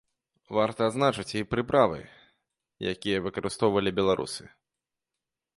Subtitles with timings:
[0.57, 2.01] Варта адзначыць і прыправы,
[2.93, 4.43] якія выкарыстоўвалі беларусы.